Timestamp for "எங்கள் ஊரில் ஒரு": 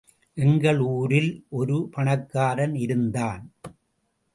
0.37-1.77